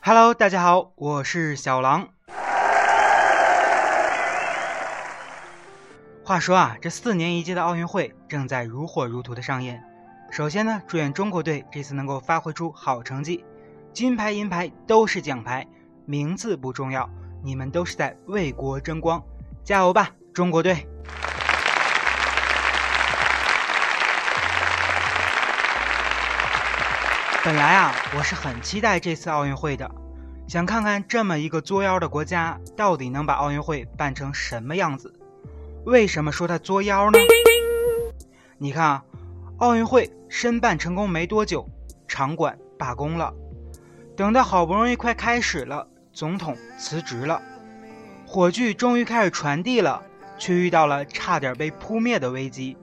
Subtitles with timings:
[0.00, 2.08] Hello，大家好，我是小狼。
[6.28, 9.82] 话说啊，这四年一届的奥运会正在如火如荼的上演。
[10.30, 13.46] 首先呢，祝愿中国队这次能够发挥出好成绩，
[13.94, 15.66] 金牌银牌都是奖牌，
[16.04, 17.08] 名次不重要，
[17.42, 19.24] 你们都是在为国争光，
[19.64, 20.86] 加油吧，中国队！
[27.42, 29.90] 本来啊，我是很期待这次奥运会的，
[30.46, 35.14] 想看看这么一个作妖的国家到底能把奥运会办成什么样子。
[35.88, 37.18] 为什么说他作妖呢？
[38.58, 39.04] 你看啊，
[39.56, 41.66] 奥运会申办成功没多久，
[42.06, 43.32] 场馆罢工了，
[44.14, 47.40] 等到好不容易快开始了，总统辞职了，
[48.26, 50.02] 火炬终于开始传递了，
[50.36, 52.76] 却遇到了差点被扑灭的危机。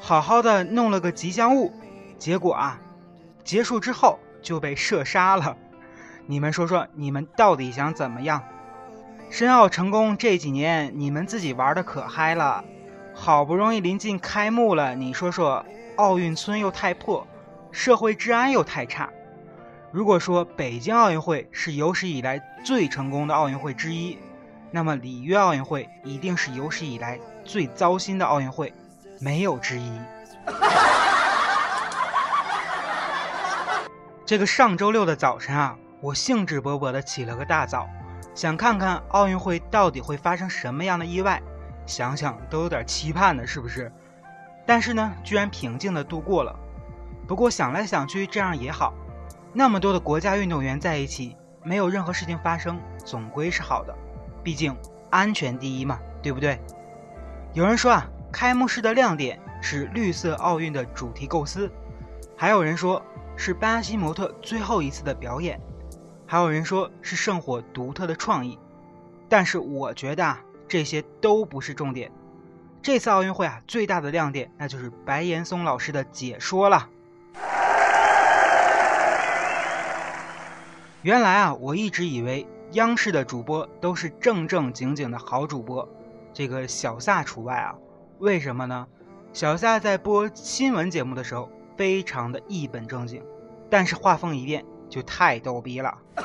[0.00, 1.70] 好好的弄了个吉祥物，
[2.16, 2.80] 结果啊。
[3.44, 5.58] 结束之后就被射杀了，
[6.24, 8.42] 你们说说，你们到底想怎么样？
[9.30, 12.64] 申奥成功这几年，你们自己玩的可嗨了，
[13.14, 15.64] 好不容易临近开幕了，你说说，
[15.94, 17.24] 奥运村又太破，
[17.70, 19.08] 社会治安又太差。
[19.92, 24.18] 如果说北京奥运会是有史以来最成功的奥运会之一，
[24.72, 28.74] 那么里约奥运会一定是有史以来最糟心的奥运会，
[29.20, 29.92] 没有之一。
[34.26, 37.88] 这个上周六的早晨啊，我兴致勃勃地起了个大早，
[38.34, 41.42] 想看看奥运会到底会发生什么样的意外，
[41.86, 43.92] 想想都有点期盼呢，是不是？
[44.66, 46.54] 但是呢，居然平静地度过了。
[47.26, 48.94] 不过想来想去，这样也好，
[49.52, 53.94] 那么多的国家运动员在一起，没有任何事情发生，总归是好的。
[54.42, 54.76] 毕竟
[55.10, 56.60] 安全第一嘛，对不对？
[57.52, 61.70] 有人说啊，开幕式的亮点是绿色奥运的主题构思，
[62.36, 63.02] 还有人说。
[63.36, 65.58] 是巴西模特最后一次的表演，
[66.30, 68.56] 还有人说是圣火独特的创意，
[69.28, 72.12] 但是我觉得啊，这些都不是重点。
[72.80, 76.88] 这次奥运会啊，最大的亮点那就是白岩松老师的解说了。
[81.02, 85.88] 原来啊，我一直以为央视的主播都是正正经经的好主播，
[86.32, 87.74] 这个小撒除外啊。
[88.20, 88.86] 为什么呢？
[89.32, 91.50] 小撒在播新闻节目的时候。
[91.76, 93.24] 非常的一本正经，
[93.70, 95.96] 但是画风一变就太逗逼了。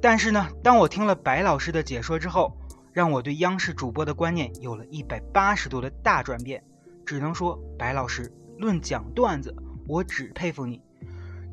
[0.00, 2.56] 但是呢，当我听了白老师的解说之后，
[2.92, 6.62] 让我对央视主播的观念有了一百八十度的大转变。
[7.04, 9.54] 只能说，白老师论讲段子，
[9.88, 10.80] 我只佩服你。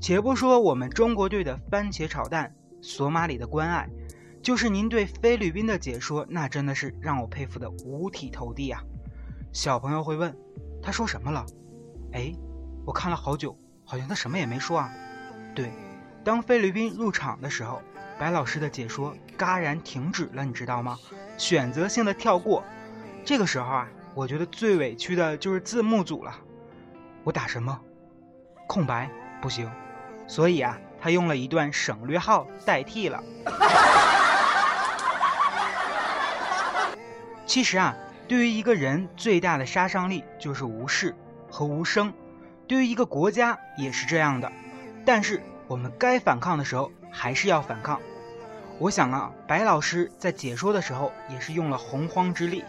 [0.02, 3.90] 且不说我们中国队的番茄炒蛋、索马里的关爱，
[4.42, 8.82] 就是您对菲律宾的解说，那真的是让我佩服的五体投地啊！
[9.52, 10.36] 小朋友会问，
[10.82, 11.46] 他说什么了？
[12.12, 12.34] 哎，
[12.86, 14.92] 我看了好久，好像他什么也没说啊。
[15.56, 15.72] 对，
[16.24, 17.82] 当菲律宾入场的时候，
[18.20, 20.98] 白老师的解说戛然停止了，你知道吗？
[21.38, 22.62] 选择性的跳过。
[23.24, 26.36] 这个时候啊，我觉得最委屈的就是字幕组了。
[27.24, 27.80] 我打什么？
[28.68, 29.10] 空白
[29.42, 29.72] 不行，
[30.28, 33.24] 所以啊，他用了一段省略号代替了。
[37.46, 37.96] 其实啊。
[38.26, 41.14] 对于一个人最大的杀伤力就是无视
[41.52, 42.12] 和无声，
[42.68, 44.52] 对于一个国家也是这样的。
[45.06, 48.00] 但是我们该反抗的时候还是要反抗。
[48.80, 52.64] 我想啊，白老师在解说的时候也是用了洪荒之力，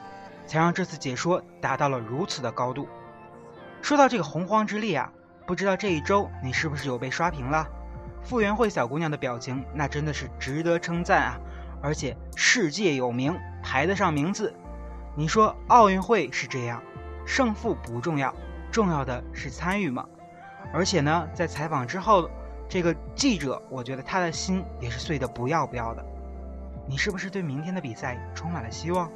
[0.47, 2.89] 才让这次解说达到了如此的高度。
[3.83, 5.11] 说到这个洪荒之力啊，
[5.47, 7.67] 不知道这一周你是不是有被刷屏了？
[8.23, 11.41] 傅园慧小姑娘的表情那真的是值得称赞啊，
[11.83, 14.55] 而且世界有名，排得上名字。
[15.15, 16.83] 你说奥运会是这样，
[17.27, 18.35] 胜负不重要，
[18.75, 20.05] 重要的是参与嘛。
[20.73, 22.29] 而且呢，在采访之后，
[22.69, 26.05] 这个记者，我觉得他的心也是碎的不要不要的。
[26.89, 29.09] 你是不是对明天的比赛充满了希望？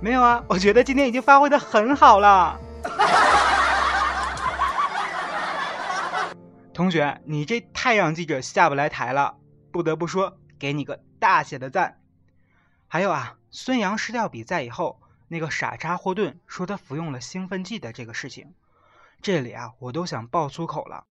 [0.00, 2.56] 没有啊，我觉得今天已经发挥的很好了。
[6.72, 9.34] 同学，你这太让记者下不来台了，
[9.72, 11.98] 不得不说，给你个大写的赞。
[12.86, 15.00] 还有啊，孙杨失掉比赛以后。
[15.26, 18.54] 那个傻叉霍顿说他服用了兴奋剂的这个事情，
[19.24, 21.04] 这里啊我都想爆粗口了。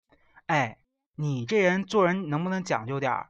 [0.46, 0.78] 哎，
[1.16, 3.30] 你这人做人能不能讲究点儿？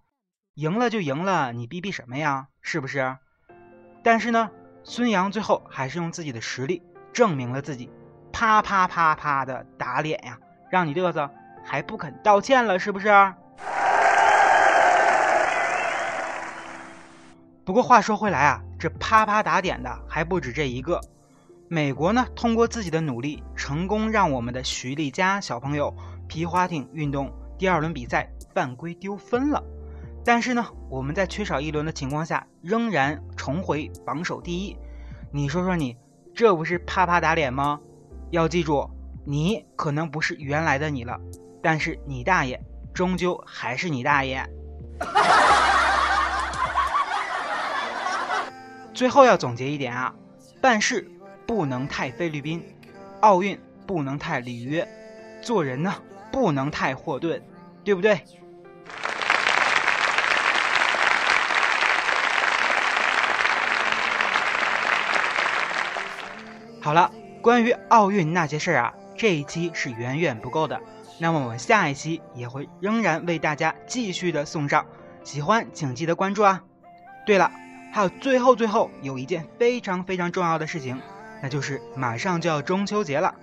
[0.55, 2.49] 赢了就赢了，你逼逼什么呀？
[2.61, 3.15] 是不是？
[4.03, 4.51] 但是呢，
[4.83, 6.83] 孙杨最后还是用自己的实力
[7.13, 7.89] 证明了自己，
[8.33, 10.37] 啪啪啪啪的打脸呀，
[10.69, 11.31] 让你嘚瑟
[11.63, 13.33] 还不肯道歉了，是不是？
[17.63, 20.99] 不过话说回来啊，这啪啪打点的还不止这一个。
[21.73, 25.91] 美国呢，通过自己的努力，成功让我们的徐丽佳小朋友
[26.27, 29.59] 皮划艇运动第二轮比赛犯规丢分了。
[30.23, 34.77] 但是呢，我们在缺少一轮的情况下，仍然重回榜首第一。
[35.31, 35.97] 你说说你，
[36.35, 37.79] 这不是啪啪打脸吗？
[38.29, 38.87] 要记住，
[39.25, 41.19] 你可能不是原来的你了，
[41.59, 44.47] 但是你大爷终究还是你大爷。
[48.93, 50.13] 最后要总结一点啊，
[50.61, 51.09] 办事
[51.45, 52.63] 不能太菲律宾，
[53.21, 54.87] 奥运不能太里约，
[55.41, 55.93] 做人呢
[56.31, 57.41] 不能太霍顿，
[57.83, 58.21] 对不对？
[66.81, 67.11] 好了，
[67.41, 70.81] 关于奥运那些事儿啊，这一期是远远不够的。
[71.17, 74.85] 那么我们下一期也会仍然为大家继续的送上，
[75.23, 76.61] 喜欢请记得关注啊。
[77.25, 77.49] 对了，
[77.93, 80.99] 还有最后最后有一件非常非常重要的事情，
[81.43, 83.35] 那就是马上就要中秋节了。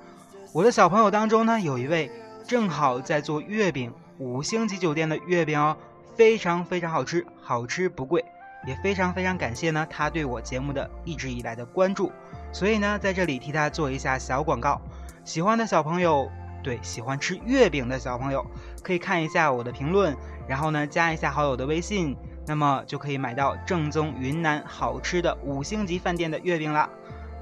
[0.54, 2.10] 我的小朋友当中呢，有一位
[2.46, 5.76] 正好在做月饼，五星级酒店的月饼哦，
[6.16, 8.24] 非常非常好吃，好吃不贵。
[8.66, 12.10] 也非常非常感谢呢，他对我节目的一直以来的关注，
[12.52, 14.80] 所以呢，在这里替他做一下小广告。
[15.22, 16.30] 喜欢的小朋友，
[16.62, 18.46] 对喜欢吃月饼的小朋友，
[18.82, 20.16] 可以看一下我的评论，
[20.48, 22.16] 然后呢，加一下好友的微信，
[22.46, 26.88] 那么就可以买到正宗云南好吃的五星级饭店的月饼了。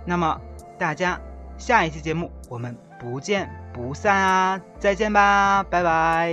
[0.08, 0.40] 那么
[0.78, 1.20] 大家
[1.58, 4.60] 下一期节目我们不见不散啊！
[4.78, 6.32] 再见吧，拜拜。